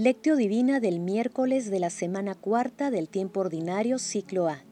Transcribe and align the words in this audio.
Lectio 0.00 0.36
Divina 0.36 0.78
del 0.78 1.00
miércoles 1.00 1.72
de 1.72 1.80
la 1.80 1.90
semana 1.90 2.36
cuarta 2.36 2.92
del 2.92 3.08
tiempo 3.08 3.40
ordinario, 3.40 3.98
ciclo 3.98 4.46
A. 4.46 4.62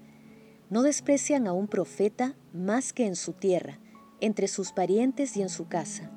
No 0.70 0.84
desprecian 0.84 1.48
a 1.48 1.52
un 1.52 1.66
profeta 1.66 2.36
más 2.52 2.92
que 2.92 3.06
en 3.06 3.16
su 3.16 3.32
tierra, 3.32 3.80
entre 4.20 4.46
sus 4.46 4.70
parientes 4.70 5.36
y 5.36 5.42
en 5.42 5.48
su 5.48 5.66
casa. 5.66 6.12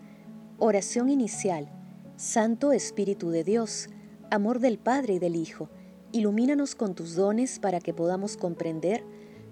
Oración 0.60 1.10
inicial. 1.10 1.72
Santo 2.18 2.72
Espíritu 2.72 3.32
de 3.32 3.44
Dios, 3.44 3.90
amor 4.30 4.60
del 4.60 4.78
Padre 4.78 5.16
y 5.16 5.20
del 5.20 5.36
Hijo, 5.36 5.72
ilumínanos 6.12 6.76
con 6.76 6.94
tus 6.94 7.16
dones 7.16 7.58
para 7.58 7.80
que 7.80 7.96
podamos 7.96 8.38
comprender 8.38 9.04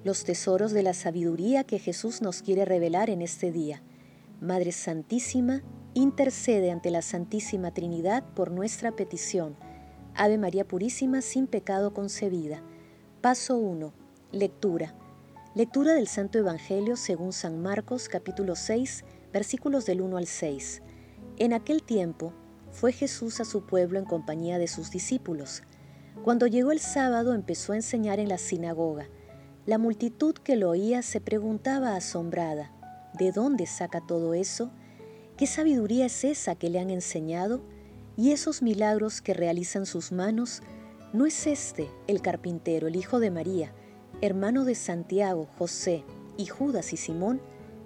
los 0.04 0.24
tesoros 0.24 0.72
de 0.72 0.84
la 0.84 0.94
sabiduría 0.94 1.64
que 1.64 1.80
Jesús 1.80 2.22
nos 2.22 2.44
quiere 2.44 2.64
revelar 2.64 3.10
en 3.10 3.24
este 3.24 3.52
día. 3.52 3.82
Madre 4.40 4.72
Santísima, 4.72 5.64
intercede 5.98 6.72
ante 6.72 6.92
la 6.92 7.02
Santísima 7.02 7.72
Trinidad 7.72 8.24
por 8.36 8.52
nuestra 8.52 8.92
petición. 8.92 9.56
Ave 10.14 10.38
María 10.38 10.68
Purísima, 10.68 11.22
sin 11.22 11.48
pecado 11.48 11.94
concebida. 11.94 12.62
Paso 13.22 13.58
1. 13.58 13.94
Lectura. 14.32 14.94
Lectura 15.56 15.94
del 15.94 16.08
Santo 16.08 16.38
Evangelio 16.38 16.98
según 16.98 17.34
San 17.34 17.62
Marcos 17.62 18.10
capítulo 18.10 18.56
6, 18.56 19.06
versículos 19.34 19.88
del 19.88 20.02
1 20.02 20.18
al 20.18 20.28
6. 20.28 20.84
En 21.38 21.54
aquel 21.54 21.82
tiempo 21.82 22.32
fue 22.72 22.92
Jesús 22.92 23.40
a 23.40 23.46
su 23.46 23.66
pueblo 23.66 23.98
en 23.98 24.06
compañía 24.06 24.60
de 24.60 24.68
sus 24.68 24.92
discípulos. 24.92 25.64
Cuando 26.24 26.46
llegó 26.46 26.72
el 26.72 26.80
sábado 26.80 27.34
empezó 27.34 27.74
a 27.74 27.78
enseñar 27.78 28.20
en 28.20 28.30
la 28.30 28.38
sinagoga. 28.38 29.08
La 29.66 29.80
multitud 29.80 30.36
que 30.36 30.58
lo 30.58 30.70
oía 30.70 31.02
se 31.02 31.22
preguntaba 31.22 31.96
asombrada, 31.96 32.72
¿de 33.18 33.32
dónde 33.32 33.66
saca 33.66 34.06
todo 34.06 34.36
eso? 34.36 34.72
¿Qué 35.38 35.46
sabiduría 35.46 36.08
es 36.08 36.24
esa 36.24 36.56
que 36.56 36.72
le 36.72 36.80
han 36.80 36.90
enseñado? 36.90 37.62
Y 38.18 38.32
esos 38.32 38.64
milagros 38.64 39.22
que 39.22 39.36
realizan 39.36 39.86
sus 39.86 40.12
manos, 40.12 40.64
¿no 41.14 41.28
es 41.28 41.46
este 41.46 41.92
el 42.08 42.24
carpintero, 42.24 42.88
el 42.88 42.96
hijo 42.96 43.20
de 43.20 43.30
María, 43.30 43.72
hermano 44.22 44.66
de 44.66 44.74
Santiago, 44.74 45.48
José 45.60 46.04
y 46.38 46.48
Judas 46.48 46.92
y 46.92 46.98
Simón? 46.98 47.40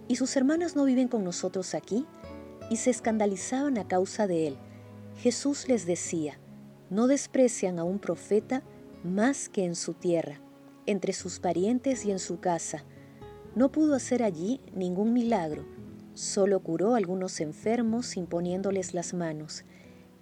¿Y 0.07 0.15
sus 0.15 0.37
hermanas 0.37 0.77
no 0.77 0.85
viven 0.85 1.09
con 1.09 1.25
nosotros 1.25 1.75
aquí? 1.75 2.05
Y 2.69 2.77
se 2.77 2.89
escandalizaban 2.89 3.77
a 3.77 3.85
causa 3.85 4.27
de 4.27 4.47
él. 4.47 4.57
Jesús 5.17 5.67
les 5.67 5.85
decía, 5.85 6.39
no 6.89 7.07
desprecian 7.07 7.79
a 7.79 7.83
un 7.83 7.99
profeta 7.99 8.63
más 9.03 9.49
que 9.49 9.65
en 9.65 9.75
su 9.75 9.93
tierra, 9.93 10.39
entre 10.85 11.11
sus 11.11 11.41
parientes 11.41 12.05
y 12.05 12.11
en 12.11 12.19
su 12.19 12.39
casa. 12.39 12.85
No 13.55 13.73
pudo 13.73 13.95
hacer 13.95 14.23
allí 14.23 14.61
ningún 14.73 15.11
milagro 15.11 15.65
Solo 16.21 16.59
curó 16.59 16.93
a 16.93 16.97
algunos 16.97 17.41
enfermos 17.41 18.15
imponiéndoles 18.15 18.93
las 18.93 19.15
manos 19.15 19.63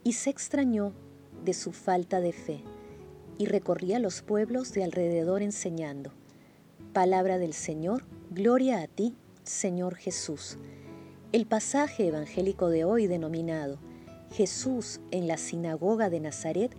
y 0.02 0.14
se 0.14 0.30
extrañó 0.30 0.94
de 1.44 1.54
su 1.54 1.74
falta 1.74 2.22
de 2.22 2.32
fe 2.32 2.64
y 3.38 3.48
recorría 3.48 4.00
los 4.00 4.22
pueblos 4.22 4.72
de 4.72 4.86
alrededor 4.86 5.42
enseñando. 5.42 6.14
Palabra 6.94 7.38
del 7.38 7.52
Señor, 7.52 8.06
gloria 8.32 8.82
a 8.82 8.88
ti, 8.88 9.18
Señor 9.44 9.96
Jesús. 9.96 10.58
El 11.34 11.46
pasaje 11.46 12.08
evangélico 12.08 12.70
de 12.70 12.86
hoy 12.86 13.08
denominado 13.08 13.78
Jesús 14.32 15.02
en 15.12 15.28
la 15.28 15.36
sinagoga 15.36 16.10
de 16.10 16.22
Nazaret 16.22 16.72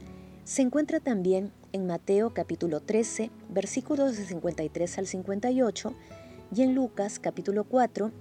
se 0.44 0.62
encuentra 0.62 0.98
también 0.98 1.52
en 1.72 1.86
Mateo 1.86 2.32
capítulo 2.32 2.80
13, 2.80 3.30
versículos 3.50 4.16
de 4.16 4.24
53 4.24 4.96
al 4.96 5.06
58 5.06 5.94
y 6.54 6.62
en 6.62 6.74
Lucas 6.74 7.18
capítulo 7.18 7.64
4, 7.64 8.12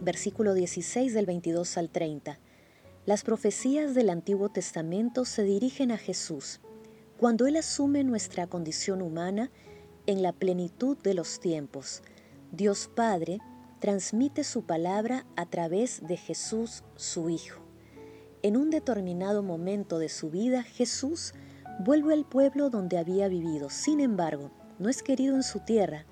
versículo 0.00 0.54
16 0.54 1.14
del 1.14 1.26
22 1.26 1.76
al 1.78 1.90
30. 1.90 2.38
Las 3.06 3.24
profecías 3.24 3.94
del 3.94 4.10
Antiguo 4.10 4.48
Testamento 4.48 5.24
se 5.24 5.42
dirigen 5.42 5.90
a 5.90 5.98
Jesús, 5.98 6.60
cuando 7.16 7.46
Él 7.46 7.56
asume 7.56 8.04
nuestra 8.04 8.46
condición 8.46 9.02
humana 9.02 9.50
en 10.06 10.22
la 10.22 10.32
plenitud 10.32 10.96
de 10.98 11.14
los 11.14 11.40
tiempos. 11.40 12.02
Dios 12.52 12.90
Padre 12.94 13.40
transmite 13.80 14.44
su 14.44 14.62
palabra 14.62 15.26
a 15.36 15.46
través 15.46 16.06
de 16.06 16.16
Jesús, 16.16 16.84
su 16.96 17.28
Hijo. 17.28 17.60
En 18.42 18.56
un 18.56 18.70
determinado 18.70 19.42
momento 19.42 19.98
de 19.98 20.08
su 20.08 20.30
vida, 20.30 20.62
Jesús 20.62 21.34
vuelve 21.80 22.12
al 22.12 22.24
pueblo 22.24 22.70
donde 22.70 22.98
había 22.98 23.28
vivido. 23.28 23.68
Sin 23.70 24.00
embargo, 24.00 24.50
no 24.78 24.88
es 24.88 25.02
querido 25.02 25.34
en 25.34 25.42
su 25.42 25.60
tierra 25.60 26.06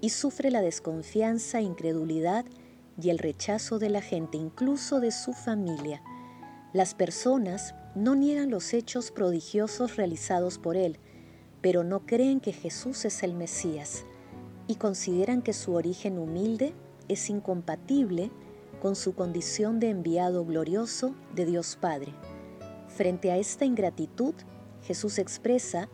y 0.00 0.10
sufre 0.10 0.50
la 0.50 0.62
desconfianza, 0.62 1.60
incredulidad 1.60 2.44
y 3.00 3.10
el 3.10 3.18
rechazo 3.18 3.78
de 3.78 3.90
la 3.90 4.00
gente, 4.00 4.38
incluso 4.38 5.00
de 5.00 5.10
su 5.10 5.32
familia. 5.32 6.02
Las 6.72 6.94
personas 6.94 7.74
no 7.94 8.14
niegan 8.14 8.50
los 8.50 8.74
hechos 8.74 9.10
prodigiosos 9.10 9.96
realizados 9.96 10.58
por 10.58 10.76
él, 10.76 10.98
pero 11.60 11.84
no 11.84 12.06
creen 12.06 12.40
que 12.40 12.52
Jesús 12.52 13.04
es 13.04 13.22
el 13.22 13.34
Mesías 13.34 14.04
y 14.66 14.76
consideran 14.76 15.42
que 15.42 15.52
su 15.52 15.74
origen 15.74 16.18
humilde 16.18 16.74
es 17.08 17.30
incompatible 17.30 18.30
con 18.80 18.96
su 18.96 19.14
condición 19.14 19.80
de 19.80 19.90
enviado 19.90 20.44
glorioso 20.44 21.14
de 21.34 21.46
Dios 21.46 21.78
Padre. 21.80 22.12
Frente 22.88 23.30
a 23.30 23.36
esta 23.36 23.64
ingratitud, 23.64 24.34
Jesús 24.82 25.18
expresa 25.18 25.88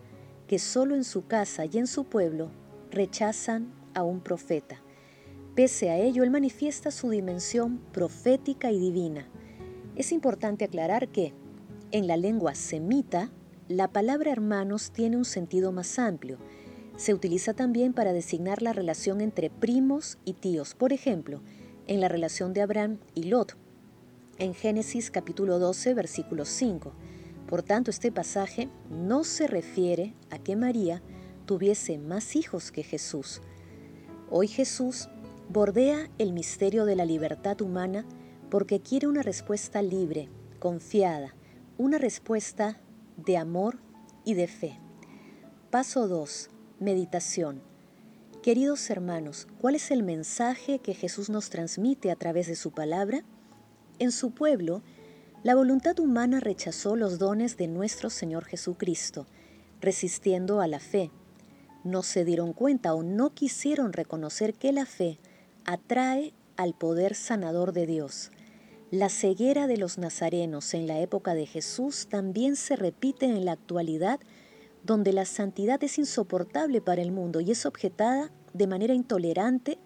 que 0.47 0.59
solo 0.59 0.95
en 0.95 1.03
su 1.03 1.25
casa 1.25 1.65
y 1.65 1.77
en 1.77 1.87
su 1.87 2.03
pueblo 2.03 2.51
rechazan 2.91 3.73
a 3.93 4.03
un 4.03 4.19
profeta. 4.19 4.81
Pese 5.55 5.91
a 5.91 5.99
ello, 5.99 6.23
él 6.23 6.31
manifiesta 6.31 6.89
su 6.89 7.11
dimensión 7.11 7.77
profética 7.91 8.71
y 8.71 8.79
divina. 8.79 9.27
Es 9.95 10.11
importante 10.11 10.65
aclarar 10.65 11.09
que, 11.09 11.33
en 11.91 12.07
la 12.07 12.17
lengua 12.17 12.55
semita, 12.55 13.29
la 13.67 13.87
palabra 13.87 14.31
hermanos 14.31 14.91
tiene 14.91 15.15
un 15.15 15.25
sentido 15.25 15.71
más 15.71 15.99
amplio. 15.99 16.39
Se 16.95 17.13
utiliza 17.13 17.53
también 17.53 17.93
para 17.93 18.13
designar 18.13 18.63
la 18.63 18.73
relación 18.73 19.21
entre 19.21 19.51
primos 19.51 20.17
y 20.25 20.33
tíos, 20.33 20.73
por 20.73 20.91
ejemplo, 20.91 21.43
en 21.85 22.01
la 22.01 22.07
relación 22.07 22.53
de 22.53 22.61
Abraham 22.61 22.97
y 23.13 23.25
Lot, 23.25 23.55
en 24.39 24.55
Génesis 24.55 25.11
capítulo 25.11 25.59
12, 25.59 25.93
versículo 25.93 26.45
5. 26.45 26.93
Por 27.47 27.61
tanto, 27.61 27.91
este 27.91 28.11
pasaje 28.11 28.69
no 28.89 29.23
se 29.23 29.45
refiere 29.45 30.15
a 30.31 30.39
que 30.39 30.55
María 30.55 31.03
tuviese 31.45 31.99
más 31.99 32.35
hijos 32.35 32.71
que 32.71 32.81
Jesús. 32.81 33.41
Hoy 34.31 34.47
Jesús 34.47 35.09
bordea 35.49 36.09
el 36.17 36.33
misterio 36.33 36.85
de 36.85 36.95
la 36.95 37.05
libertad 37.05 37.61
humana 37.61 38.05
porque 38.49 38.79
quiere 38.79 39.07
una 39.07 39.21
respuesta 39.21 39.81
libre, 39.81 40.29
confiada, 40.59 41.35
una 41.77 41.97
respuesta 41.97 42.79
de 43.17 43.37
amor 43.37 43.79
y 44.25 44.33
de 44.35 44.47
fe. 44.47 44.79
Paso 45.69 46.07
2. 46.07 46.49
Meditación. 46.79 47.61
Queridos 48.41 48.89
hermanos, 48.89 49.47
¿cuál 49.59 49.75
es 49.75 49.89
el 49.91 50.03
mensaje 50.03 50.79
que 50.79 50.93
Jesús 50.93 51.29
nos 51.29 51.49
transmite 51.49 52.11
a 52.11 52.15
través 52.15 52.47
de 52.47 52.55
su 52.55 52.71
palabra? 52.71 53.23
En 53.99 54.11
su 54.11 54.31
pueblo, 54.31 54.81
la 55.43 55.55
voluntad 55.55 55.99
humana 55.99 56.39
rechazó 56.39 56.95
los 56.95 57.19
dones 57.19 57.57
de 57.57 57.67
nuestro 57.67 58.09
Señor 58.09 58.45
Jesucristo, 58.45 59.27
resistiendo 59.81 60.61
a 60.61 60.67
la 60.67 60.79
fe. 60.79 61.11
No 61.83 62.01
se 62.03 62.25
dieron 62.25 62.53
cuenta 62.53 62.93
o 62.93 63.03
no 63.03 63.33
quisieron 63.33 63.93
reconocer 63.93 64.53
que 64.53 64.71
la 64.71 64.85
fe 64.85 65.19
atrae 65.65 66.33
al 66.57 66.73
poder 66.73 67.15
sanador 67.15 67.73
de 67.73 67.85
Dios. 67.85 68.31
La 68.91 69.09
ceguera 69.09 69.65
de 69.65 69.77
los 69.77 69.97
nazarenos 69.97 70.73
en 70.73 70.85
la 70.85 70.99
época 70.99 71.33
de 71.33 71.47
Jesús 71.47 72.07
también 72.07 72.55
se 72.55 72.75
repite 72.75 73.25
en 73.25 73.43
la 73.43 73.53
actualidad, 73.53 74.19
donde 74.83 75.13
la 75.13 75.25
santidad 75.25 75.83
es 75.83 75.97
insoportable 75.97 76.79
para 76.79 77.01
el 77.01 77.11
mundo 77.11 77.41
y 77.41 77.51
es 77.51 77.65
objetada 77.65 78.31
de 78.53 78.67
manera 78.67 78.93
intolerante 78.93 79.79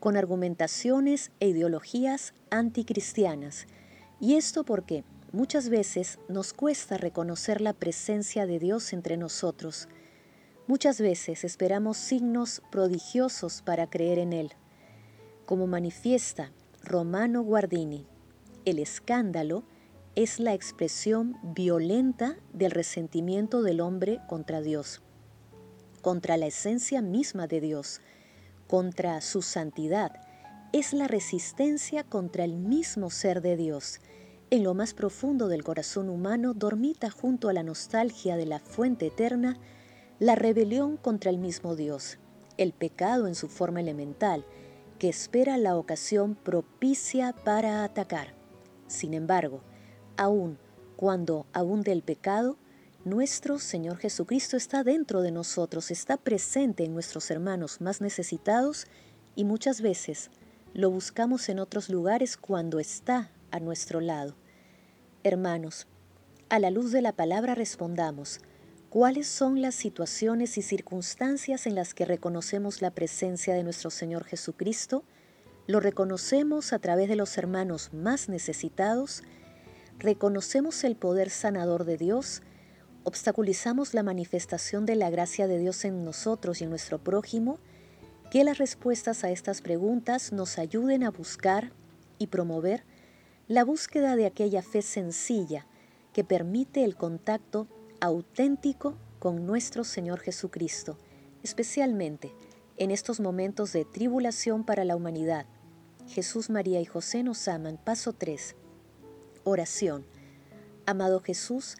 con 0.00 0.16
argumentaciones 0.16 1.32
e 1.40 1.48
ideologías 1.48 2.32
anticristianas. 2.50 3.66
Y 4.20 4.36
esto 4.36 4.64
porque 4.64 5.04
muchas 5.32 5.68
veces 5.68 6.18
nos 6.28 6.52
cuesta 6.54 6.96
reconocer 6.96 7.60
la 7.60 7.74
presencia 7.74 8.46
de 8.46 8.58
Dios 8.58 8.92
entre 8.92 9.16
nosotros. 9.16 9.88
Muchas 10.66 11.00
veces 11.00 11.44
esperamos 11.44 11.98
signos 11.98 12.62
prodigiosos 12.70 13.62
para 13.62 13.88
creer 13.88 14.18
en 14.18 14.32
Él. 14.32 14.52
Como 15.46 15.68
manifiesta 15.68 16.50
Romano 16.82 17.40
Guardini, 17.44 18.04
el 18.64 18.80
escándalo 18.80 19.62
es 20.16 20.40
la 20.40 20.54
expresión 20.54 21.36
violenta 21.54 22.36
del 22.52 22.72
resentimiento 22.72 23.62
del 23.62 23.80
hombre 23.80 24.20
contra 24.26 24.60
Dios, 24.60 25.02
contra 26.02 26.36
la 26.36 26.46
esencia 26.46 27.00
misma 27.00 27.46
de 27.46 27.60
Dios, 27.60 28.00
contra 28.66 29.20
su 29.20 29.40
santidad. 29.40 30.20
Es 30.72 30.92
la 30.92 31.06
resistencia 31.06 32.02
contra 32.02 32.42
el 32.42 32.56
mismo 32.56 33.08
ser 33.08 33.40
de 33.40 33.56
Dios. 33.56 34.00
En 34.50 34.64
lo 34.64 34.74
más 34.74 34.94
profundo 34.94 35.46
del 35.46 35.62
corazón 35.62 36.08
humano 36.08 36.54
dormita 36.54 37.08
junto 37.08 37.48
a 37.48 37.52
la 37.52 37.62
nostalgia 37.62 38.36
de 38.36 38.46
la 38.46 38.58
fuente 38.58 39.06
eterna 39.06 39.58
la 40.18 40.34
rebelión 40.34 40.96
contra 40.96 41.30
el 41.30 41.38
mismo 41.38 41.76
Dios, 41.76 42.18
el 42.58 42.72
pecado 42.72 43.28
en 43.28 43.36
su 43.36 43.46
forma 43.46 43.80
elemental, 43.80 44.44
que 44.98 45.08
espera 45.08 45.58
la 45.58 45.76
ocasión 45.76 46.34
propicia 46.34 47.32
para 47.32 47.84
atacar. 47.84 48.34
Sin 48.86 49.14
embargo, 49.14 49.62
aun 50.16 50.58
cuando 50.96 51.46
abunde 51.52 51.92
el 51.92 52.02
pecado, 52.02 52.56
Nuestro 53.06 53.60
Señor 53.60 53.98
Jesucristo 53.98 54.56
está 54.56 54.82
dentro 54.82 55.22
de 55.22 55.30
nosotros, 55.30 55.92
está 55.92 56.16
presente 56.16 56.82
en 56.82 56.92
nuestros 56.92 57.30
hermanos 57.30 57.80
más 57.80 58.00
necesitados 58.00 58.88
y 59.36 59.44
muchas 59.44 59.80
veces 59.80 60.32
lo 60.74 60.90
buscamos 60.90 61.48
en 61.48 61.60
otros 61.60 61.88
lugares 61.88 62.36
cuando 62.36 62.80
está 62.80 63.30
a 63.52 63.60
nuestro 63.60 64.00
lado. 64.00 64.34
Hermanos, 65.22 65.86
a 66.48 66.58
la 66.58 66.72
luz 66.72 66.90
de 66.90 67.00
la 67.00 67.12
palabra 67.12 67.54
respondamos, 67.54 68.40
¿cuáles 68.96 69.26
son 69.26 69.60
las 69.60 69.74
situaciones 69.74 70.56
y 70.56 70.62
circunstancias 70.62 71.66
en 71.66 71.74
las 71.74 71.92
que 71.92 72.06
reconocemos 72.06 72.80
la 72.80 72.92
presencia 72.92 73.52
de 73.52 73.62
nuestro 73.62 73.90
Señor 73.90 74.24
Jesucristo? 74.24 75.04
¿Lo 75.66 75.80
reconocemos 75.80 76.72
a 76.72 76.78
través 76.78 77.10
de 77.10 77.16
los 77.16 77.36
hermanos 77.36 77.92
más 77.92 78.30
necesitados? 78.30 79.22
¿Reconocemos 79.98 80.82
el 80.82 80.96
poder 80.96 81.28
sanador 81.28 81.84
de 81.84 81.98
Dios? 81.98 82.40
obstaculizamos 83.04 83.92
la 83.92 84.02
manifestación 84.02 84.86
de 84.86 84.96
la 84.96 85.10
gracia 85.10 85.46
de 85.46 85.58
Dios 85.58 85.84
en 85.84 86.02
nosotros 86.02 86.62
y 86.62 86.64
en 86.64 86.70
nuestro 86.70 86.96
prójimo, 86.98 87.58
que 88.30 88.44
las 88.44 88.56
respuestas 88.56 89.24
a 89.24 89.30
estas 89.30 89.60
preguntas 89.60 90.32
nos 90.32 90.58
ayuden 90.58 91.04
a 91.04 91.10
buscar 91.10 91.70
y 92.16 92.28
promover 92.28 92.84
la 93.46 93.62
búsqueda 93.62 94.16
de 94.16 94.24
aquella 94.24 94.62
fe 94.62 94.80
sencilla 94.80 95.66
que 96.14 96.24
permite 96.24 96.82
el 96.82 96.96
contacto 96.96 97.68
auténtico 98.00 98.96
con 99.18 99.46
nuestro 99.46 99.84
Señor 99.84 100.20
Jesucristo, 100.20 100.98
especialmente 101.42 102.32
en 102.76 102.90
estos 102.90 103.20
momentos 103.20 103.72
de 103.72 103.84
tribulación 103.84 104.64
para 104.64 104.84
la 104.84 104.96
humanidad. 104.96 105.46
Jesús, 106.08 106.50
María 106.50 106.80
y 106.80 106.84
José 106.84 107.22
nos 107.22 107.48
aman. 107.48 107.78
Paso 107.82 108.12
3. 108.12 108.54
Oración. 109.44 110.06
Amado 110.86 111.20
Jesús, 111.20 111.76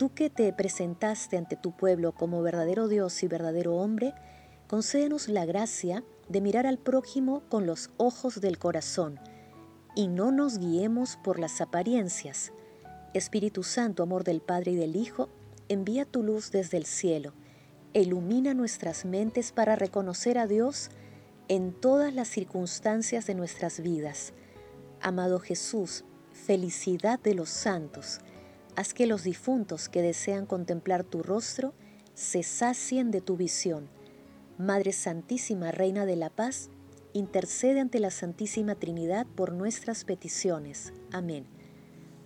Tú 0.00 0.14
que 0.14 0.30
te 0.30 0.50
presentaste 0.54 1.36
ante 1.36 1.56
tu 1.56 1.72
pueblo 1.72 2.12
como 2.12 2.40
verdadero 2.40 2.88
Dios 2.88 3.22
y 3.22 3.28
verdadero 3.28 3.76
hombre, 3.76 4.14
concédenos 4.66 5.28
la 5.28 5.44
gracia 5.44 6.02
de 6.26 6.40
mirar 6.40 6.66
al 6.66 6.78
prójimo 6.78 7.42
con 7.50 7.66
los 7.66 7.90
ojos 7.98 8.40
del 8.40 8.58
corazón 8.58 9.20
y 9.94 10.08
no 10.08 10.32
nos 10.32 10.58
guiemos 10.58 11.18
por 11.22 11.38
las 11.38 11.60
apariencias. 11.60 12.50
Espíritu 13.12 13.62
Santo, 13.62 14.02
amor 14.02 14.24
del 14.24 14.40
Padre 14.40 14.70
y 14.70 14.76
del 14.76 14.96
Hijo, 14.96 15.28
envía 15.70 16.04
tu 16.04 16.22
luz 16.22 16.50
desde 16.50 16.76
el 16.76 16.84
cielo, 16.84 17.32
ilumina 17.94 18.52
nuestras 18.52 19.06
mentes 19.06 19.52
para 19.52 19.76
reconocer 19.76 20.36
a 20.36 20.46
Dios 20.46 20.90
en 21.48 21.72
todas 21.72 22.12
las 22.12 22.28
circunstancias 22.28 23.26
de 23.26 23.34
nuestras 23.34 23.80
vidas. 23.80 24.34
Amado 25.00 25.38
Jesús, 25.38 26.04
felicidad 26.32 27.18
de 27.18 27.34
los 27.34 27.48
santos, 27.48 28.20
Haz 28.76 28.94
que 28.94 29.06
los 29.06 29.24
difuntos 29.24 29.88
que 29.88 30.02
desean 30.02 30.46
contemplar 30.46 31.04
tu 31.04 31.22
rostro 31.22 31.74
se 32.14 32.42
sacien 32.42 33.10
de 33.10 33.20
tu 33.20 33.36
visión. 33.36 33.88
Madre 34.58 34.92
Santísima, 34.92 35.70
Reina 35.72 36.06
de 36.06 36.16
la 36.16 36.30
Paz, 36.30 36.70
intercede 37.12 37.80
ante 37.80 37.98
la 37.98 38.10
Santísima 38.10 38.74
Trinidad 38.76 39.26
por 39.34 39.52
nuestras 39.52 40.04
peticiones. 40.04 40.92
Amén. 41.12 41.46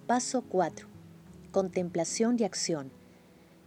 Paso 0.06 0.42
4. 0.42 0.86
Contemplación 1.50 2.36
y 2.38 2.44
acción. 2.44 2.92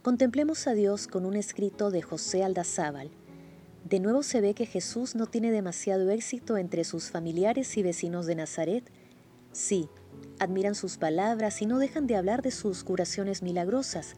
Contemplemos 0.02 0.68
a 0.68 0.74
Dios 0.74 1.08
con 1.08 1.26
un 1.26 1.34
escrito 1.34 1.90
de 1.90 2.02
José 2.02 2.44
Aldazábal. 2.44 3.10
De 3.84 3.98
nuevo 3.98 4.22
se 4.22 4.40
ve 4.40 4.54
que 4.54 4.64
Jesús 4.64 5.16
no 5.16 5.26
tiene 5.26 5.50
demasiado 5.50 6.08
éxito 6.10 6.56
entre 6.56 6.84
sus 6.84 7.10
familiares 7.10 7.76
y 7.76 7.82
vecinos 7.82 8.24
de 8.26 8.36
Nazaret. 8.36 8.84
Sí, 9.50 9.88
admiran 10.38 10.76
sus 10.76 10.98
palabras 10.98 11.60
y 11.62 11.66
no 11.66 11.80
dejan 11.80 12.06
de 12.06 12.14
hablar 12.14 12.42
de 12.42 12.52
sus 12.52 12.84
curaciones 12.84 13.42
milagrosas, 13.42 14.14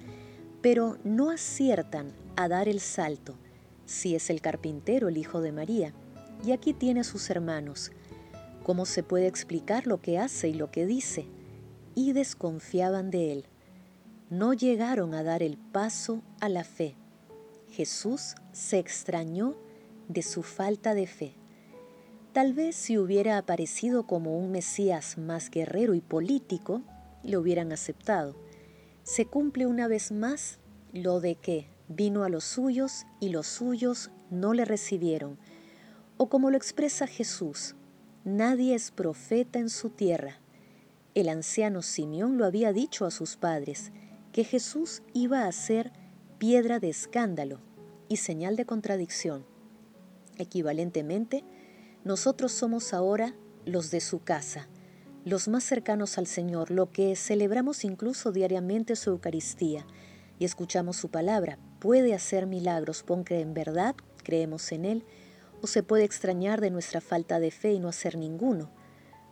pero 0.61 0.99
no 1.03 1.31
aciertan 1.31 2.13
a 2.37 2.47
dar 2.47 2.69
el 2.69 2.81
salto, 2.81 3.37
si 3.87 4.15
es 4.15 4.29
el 4.29 4.43
carpintero 4.43 5.09
el 5.09 5.17
hijo 5.17 5.41
de 5.41 5.53
María, 5.53 5.95
y 6.45 6.53
aquí 6.53 6.75
tiene 6.75 7.01
a 7.01 7.05
sus 7.05 7.31
hermanos. 7.31 7.91
¿Cómo 8.65 8.85
se 8.85 9.03
puede 9.03 9.29
explicar 9.29 9.87
lo 9.87 10.03
que 10.03 10.19
hace 10.19 10.51
y 10.51 10.55
lo 10.55 10.71
que 10.71 10.85
dice? 10.85 11.27
Y 11.95 12.13
desconfiaban 12.13 13.11
de 13.11 13.33
él. 13.33 13.47
No 14.31 14.55
llegaron 14.55 15.13
a 15.15 15.25
dar 15.25 15.43
el 15.43 15.59
paso 15.59 16.23
a 16.39 16.49
la 16.49 16.63
fe. 16.63 16.95
Jesús 17.69 18.37
se 18.53 18.79
extrañó 18.79 19.57
de 20.07 20.23
su 20.23 20.45
falta 20.45 20.95
de 20.95 21.09
fe. 21.09 21.35
Tal 22.33 22.55
vez 22.55 22.77
si 22.77 22.97
hubiera 22.97 23.39
aparecido 23.39 24.07
como 24.07 24.39
un 24.39 24.53
Mesías 24.53 25.19
más 25.19 25.51
guerrero 25.51 25.95
y 25.95 26.01
político, 26.01 26.83
le 27.25 27.39
hubieran 27.39 27.73
aceptado. 27.73 28.37
Se 29.03 29.27
cumple 29.27 29.67
una 29.67 29.89
vez 29.89 30.13
más 30.13 30.61
lo 30.93 31.19
de 31.19 31.35
que 31.35 31.67
vino 31.89 32.23
a 32.23 32.29
los 32.29 32.45
suyos 32.45 33.07
y 33.19 33.31
los 33.31 33.49
suyos 33.49 34.13
no 34.31 34.55
le 34.55 34.65
recibieron. 34.65 35.39
O 36.19 36.29
como 36.29 36.51
lo 36.51 36.57
expresa 36.57 37.09
Jesús, 37.09 37.75
nadie 38.25 38.77
es 38.77 38.93
profeta 38.93 39.59
en 39.59 39.71
su 39.71 39.91
tierra. 39.91 40.39
El 41.17 41.29
anciano 41.29 41.83
Simeón 41.83 42.39
lo 42.39 42.45
había 42.45 42.73
dicho 42.73 43.07
a 43.07 43.11
sus 43.11 43.37
padres, 43.37 43.91
que 44.33 44.45
Jesús 44.45 45.03
iba 45.13 45.47
a 45.47 45.53
ser 45.53 45.93
piedra 46.39 46.79
de 46.79 46.89
escándalo 46.89 47.61
y 48.09 48.17
señal 48.17 48.57
de 48.57 48.65
contradicción. 48.65 49.45
Equivalentemente, 50.39 51.45
nosotros 52.05 52.53
somos 52.53 52.95
ahora 52.95 53.35
los 53.67 53.91
de 53.91 54.01
su 54.01 54.23
casa, 54.23 54.69
los 55.25 55.49
más 55.49 55.65
cercanos 55.65 56.17
al 56.17 56.27
Señor, 56.27 56.71
lo 56.71 56.91
que 56.91 57.15
celebramos 57.17 57.85
incluso 57.85 58.33
diariamente 58.33 58.97
su 58.97 59.11
Eucaristía 59.11 59.87
y 60.39 60.45
escuchamos 60.45 60.97
su 60.97 61.11
palabra. 61.11 61.59
Puede 61.79 62.15
hacer 62.15 62.47
milagros 62.47 63.03
porque 63.03 63.41
en 63.41 63.53
verdad 63.53 63.95
creemos 64.23 64.73
en 64.73 64.85
Él, 64.85 65.05
o 65.63 65.67
se 65.67 65.83
puede 65.83 66.05
extrañar 66.05 66.63
de 66.63 66.71
nuestra 66.71 67.03
falta 67.03 67.39
de 67.39 67.51
fe 67.51 67.73
y 67.73 67.81
no 67.81 67.89
hacer 67.89 68.17
ninguno. 68.17 68.71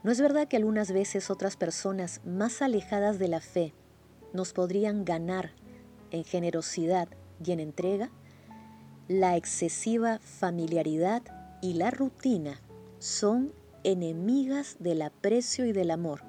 ¿No 0.03 0.13
es 0.13 0.21
verdad 0.21 0.47
que 0.47 0.59
algunas 0.59 0.93
veces 0.93 1.31
otras 1.31 1.57
personas 1.57 2.21
más 2.27 2.61
alejadas 2.61 3.19
de 3.19 3.29
la 3.29 3.41
fe 3.41 3.73
nos 4.33 4.53
podrían 4.53 5.05
ganar 5.05 5.53
en 6.11 6.25
generosidad 6.25 7.09
y 7.45 7.53
en 7.53 7.61
entrega? 7.61 8.11
La 9.09 9.37
excesiva 9.37 10.19
familiaridad 10.19 11.23
y 11.63 11.75
la 11.75 11.91
rutina 11.91 12.61
son 12.99 13.53
enemigas 13.85 14.77
del 14.81 15.03
aprecio 15.03 15.67
y 15.67 15.73
del 15.73 15.91
amor. 15.91 16.23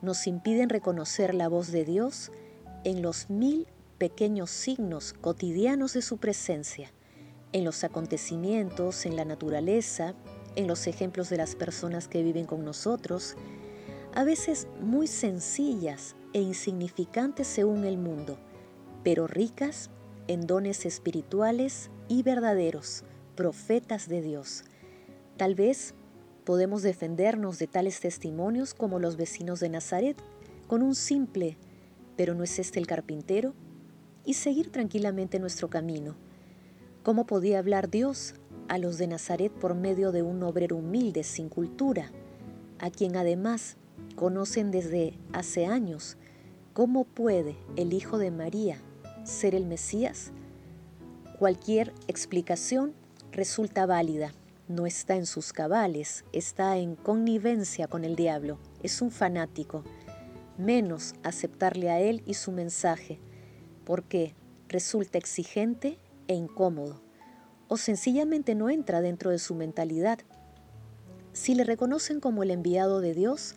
Nos 0.00 0.26
impiden 0.26 0.68
reconocer 0.68 1.34
la 1.34 1.48
voz 1.48 1.70
de 1.70 1.84
Dios 1.84 2.32
en 2.84 3.02
los 3.02 3.30
mil 3.30 3.66
pequeños 3.98 4.50
signos 4.50 5.12
cotidianos 5.12 5.92
de 5.92 6.02
su 6.02 6.18
presencia, 6.18 6.90
en 7.52 7.64
los 7.64 7.84
acontecimientos, 7.84 9.06
en 9.06 9.16
la 9.16 9.24
naturaleza, 9.24 10.14
en 10.56 10.66
los 10.66 10.86
ejemplos 10.86 11.30
de 11.30 11.36
las 11.36 11.54
personas 11.54 12.08
que 12.08 12.22
viven 12.22 12.46
con 12.46 12.64
nosotros, 12.64 13.36
a 14.14 14.24
veces 14.24 14.66
muy 14.80 15.06
sencillas 15.06 16.16
e 16.32 16.40
insignificantes 16.40 17.46
según 17.46 17.84
el 17.84 17.98
mundo, 17.98 18.38
pero 19.04 19.26
ricas 19.26 19.90
en 20.28 20.46
dones 20.46 20.86
espirituales 20.86 21.90
y 22.08 22.22
verdaderos 22.22 23.04
profetas 23.34 24.08
de 24.08 24.22
Dios. 24.22 24.64
Tal 25.36 25.54
vez 25.54 25.94
podemos 26.44 26.82
defendernos 26.82 27.58
de 27.58 27.66
tales 27.66 28.00
testimonios 28.00 28.74
como 28.74 28.98
los 28.98 29.16
vecinos 29.16 29.60
de 29.60 29.68
Nazaret, 29.68 30.16
con 30.66 30.82
un 30.82 30.94
simple, 30.94 31.56
pero 32.16 32.34
no 32.34 32.44
es 32.44 32.58
este 32.58 32.78
el 32.78 32.86
carpintero, 32.86 33.54
y 34.24 34.34
seguir 34.34 34.70
tranquilamente 34.70 35.38
nuestro 35.38 35.68
camino. 35.68 36.14
¿Cómo 37.02 37.26
podía 37.26 37.58
hablar 37.58 37.90
Dios 37.90 38.34
a 38.68 38.78
los 38.78 38.98
de 38.98 39.08
Nazaret 39.08 39.52
por 39.52 39.74
medio 39.74 40.12
de 40.12 40.22
un 40.22 40.42
obrero 40.42 40.76
humilde, 40.76 41.24
sin 41.24 41.48
cultura, 41.48 42.12
a 42.78 42.90
quien 42.90 43.16
además 43.16 43.76
conocen 44.16 44.70
desde 44.70 45.18
hace 45.32 45.66
años? 45.66 46.16
¿Cómo 46.72 47.04
puede 47.04 47.56
el 47.76 47.92
Hijo 47.92 48.18
de 48.18 48.30
María 48.30 48.80
ser 49.24 49.54
el 49.54 49.66
Mesías? 49.66 50.32
Cualquier 51.38 51.92
explicación 52.06 52.94
resulta 53.32 53.86
válida. 53.86 54.32
No 54.68 54.86
está 54.86 55.16
en 55.16 55.26
sus 55.26 55.52
cabales, 55.52 56.24
está 56.32 56.76
en 56.78 56.94
connivencia 56.94 57.88
con 57.88 58.04
el 58.04 58.16
diablo, 58.16 58.58
es 58.82 59.02
un 59.02 59.10
fanático. 59.10 59.84
Menos 60.56 61.14
aceptarle 61.24 61.90
a 61.90 62.00
él 62.00 62.22
y 62.26 62.34
su 62.34 62.52
mensaje, 62.52 63.18
porque 63.84 64.34
resulta 64.68 65.18
exigente 65.18 65.98
e 66.28 66.34
incómodo, 66.34 67.02
o 67.68 67.76
sencillamente 67.76 68.54
no 68.54 68.70
entra 68.70 69.00
dentro 69.00 69.30
de 69.30 69.38
su 69.38 69.54
mentalidad. 69.54 70.20
Si 71.32 71.54
le 71.54 71.64
reconocen 71.64 72.20
como 72.20 72.42
el 72.42 72.50
enviado 72.50 73.00
de 73.00 73.14
Dios, 73.14 73.56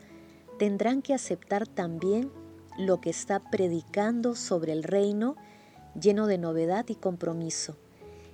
tendrán 0.57 1.01
que 1.01 1.13
aceptar 1.13 1.67
también 1.67 2.31
lo 2.77 3.01
que 3.01 3.09
está 3.09 3.39
predicando 3.39 4.35
sobre 4.35 4.73
el 4.73 4.83
reino 4.83 5.35
lleno 5.99 6.27
de 6.27 6.37
novedad 6.37 6.85
y 6.89 6.95
compromiso. 6.95 7.77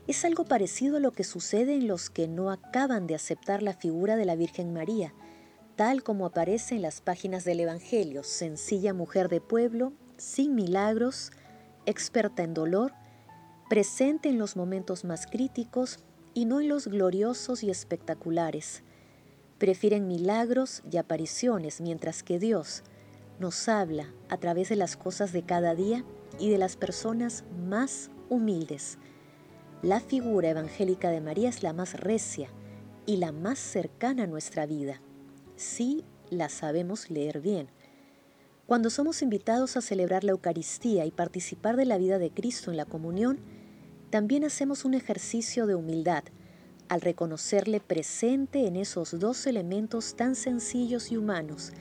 Es 0.07 0.25
algo 0.25 0.45
parecido 0.45 0.97
a 0.97 0.99
lo 0.99 1.11
que 1.11 1.23
sucede 1.23 1.75
en 1.75 1.87
los 1.87 2.09
que 2.09 2.27
no 2.27 2.51
acaban 2.51 3.07
de 3.07 3.15
aceptar 3.15 3.61
la 3.61 3.73
figura 3.73 4.15
de 4.15 4.25
la 4.25 4.35
Virgen 4.35 4.73
María, 4.73 5.13
tal 5.75 6.03
como 6.03 6.25
aparece 6.25 6.75
en 6.75 6.81
las 6.81 7.01
páginas 7.01 7.45
del 7.45 7.59
Evangelio, 7.59 8.23
sencilla 8.23 8.93
mujer 8.93 9.29
de 9.29 9.41
pueblo, 9.41 9.93
sin 10.17 10.55
milagros, 10.55 11.31
experta 11.85 12.43
en 12.43 12.53
dolor, 12.53 12.93
presente 13.69 14.29
en 14.29 14.37
los 14.37 14.55
momentos 14.55 15.05
más 15.05 15.27
críticos 15.27 15.99
y 16.33 16.45
no 16.45 16.59
en 16.59 16.67
los 16.67 16.87
gloriosos 16.87 17.63
y 17.63 17.69
espectaculares. 17.69 18.83
Prefieren 19.61 20.07
milagros 20.07 20.81
y 20.91 20.97
apariciones, 20.97 21.81
mientras 21.81 22.23
que 22.23 22.39
Dios 22.39 22.81
nos 23.39 23.69
habla 23.69 24.11
a 24.27 24.37
través 24.37 24.69
de 24.69 24.75
las 24.75 24.97
cosas 24.97 25.33
de 25.33 25.43
cada 25.43 25.75
día 25.75 26.03
y 26.39 26.49
de 26.49 26.57
las 26.57 26.75
personas 26.75 27.43
más 27.67 28.09
humildes. 28.27 28.97
La 29.83 29.99
figura 29.99 30.49
evangélica 30.49 31.11
de 31.11 31.21
María 31.21 31.47
es 31.47 31.61
la 31.61 31.73
más 31.73 31.93
recia 31.93 32.49
y 33.05 33.17
la 33.17 33.31
más 33.31 33.59
cercana 33.59 34.23
a 34.23 34.27
nuestra 34.27 34.65
vida, 34.65 34.99
si 35.57 36.05
la 36.31 36.49
sabemos 36.49 37.11
leer 37.11 37.39
bien. 37.39 37.67
Cuando 38.65 38.89
somos 38.89 39.21
invitados 39.21 39.77
a 39.77 39.81
celebrar 39.81 40.23
la 40.23 40.31
Eucaristía 40.31 41.05
y 41.05 41.11
participar 41.11 41.75
de 41.75 41.85
la 41.85 41.99
vida 41.99 42.17
de 42.17 42.31
Cristo 42.31 42.71
en 42.71 42.77
la 42.77 42.85
comunión, 42.85 43.37
también 44.09 44.43
hacemos 44.43 44.85
un 44.85 44.95
ejercicio 44.95 45.67
de 45.67 45.75
humildad 45.75 46.23
al 46.91 46.99
reconocerle 46.99 47.79
presente 47.79 48.67
en 48.67 48.75
esos 48.75 49.17
dos 49.17 49.47
elementos 49.47 50.15
tan 50.15 50.35
sencillos 50.35 51.09
y 51.11 51.15
humanos, 51.15 51.71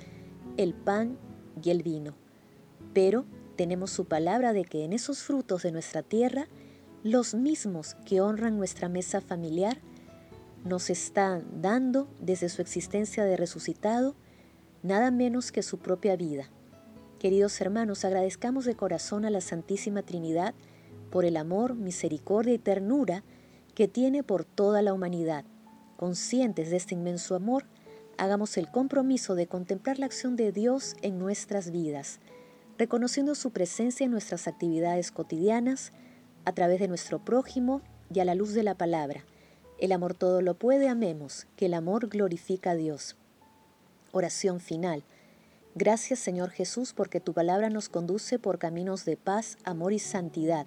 el 0.57 0.73
pan 0.73 1.19
y 1.61 1.71
el 1.71 1.83
vino. 1.83 2.14
Pero 2.95 3.25
tenemos 3.57 3.90
su 3.90 4.05
palabra 4.05 4.52
de 4.52 4.64
que 4.64 4.85
en 4.85 4.93
esos 4.93 5.25
frutos 5.25 5.64
de 5.64 5.73
nuestra 5.73 6.05
tierra, 6.05 6.47
los 7.02 7.35
mismos 7.35 7.97
que 8.05 8.21
honran 8.21 8.57
nuestra 8.57 8.88
mesa 8.88 9.21
familiar, 9.21 9.79
nos 10.64 10.90
están 10.90 11.61
dando 11.61 12.09
desde 12.21 12.49
su 12.49 12.62
existencia 12.62 13.25
de 13.25 13.37
resucitado 13.37 14.14
nada 14.85 15.11
menos 15.11 15.50
que 15.50 15.64
su 15.64 15.79
propia 15.79 16.14
vida 16.14 16.50
Queridos 17.21 17.61
hermanos, 17.61 18.07
agradezcamos 18.07 18.64
de 18.64 18.76
corazón 18.76 19.26
a 19.26 19.31
la 19.31 19.43
Santísima 19.43 20.00
Trinidad 20.02 20.55
por 21.11 21.26
el 21.26 21.37
amor, 21.37 21.75
misericordia 21.75 22.55
y 22.55 22.59
ternura 22.59 23.25
que 23.81 23.89
tiene 23.89 24.23
por 24.23 24.45
toda 24.45 24.83
la 24.83 24.93
humanidad. 24.93 25.43
Conscientes 25.97 26.69
de 26.69 26.77
este 26.77 26.95
inmenso 26.95 27.35
amor, 27.35 27.65
hagamos 28.19 28.59
el 28.59 28.71
compromiso 28.71 29.35
de 29.35 29.47
contemplar 29.47 29.99
la 29.99 30.05
acción 30.05 30.37
de 30.37 30.53
Dios 30.53 30.97
en 31.01 31.19
nuestras 31.19 31.71
vidas, 31.71 32.21
reconociendo 32.77 33.35
su 33.35 33.53
presencia 33.53 34.05
en 34.05 34.11
nuestras 34.11 34.47
actividades 34.49 35.11
cotidianas, 35.11 35.95
a 36.45 36.53
través 36.53 36.79
de 36.79 36.89
nuestro 36.89 37.25
prójimo 37.25 37.81
y 38.13 38.21
a 38.21 38.27
la 38.27 38.35
luz 38.35 38.53
de 38.53 38.65
la 38.65 38.75
palabra. 38.75 39.25
El 39.79 39.93
amor 39.93 40.13
todo 40.13 40.43
lo 40.43 40.59
puede, 40.59 40.87
amemos, 40.87 41.47
que 41.57 41.65
el 41.65 41.73
amor 41.73 42.09
glorifica 42.09 42.73
a 42.73 42.75
Dios. 42.75 43.17
Oración 44.13 44.61
final. 44.61 45.05
Gracias 45.75 46.19
Señor 46.19 46.51
Jesús 46.51 46.93
porque 46.93 47.21
tu 47.21 47.33
palabra 47.33 47.71
nos 47.71 47.89
conduce 47.89 48.39
por 48.39 48.59
caminos 48.59 49.07
de 49.07 49.17
paz, 49.17 49.57
amor 49.65 49.95
y 49.95 50.01
santidad. 50.01 50.67